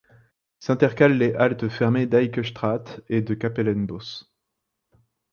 S'intercalent 0.57 1.19
les 1.19 1.35
haltes 1.35 1.69
fermées 1.69 2.07
d'Heikestraat 2.07 3.03
et 3.07 3.21
de 3.21 3.35
Kapellenbos. 3.35 4.33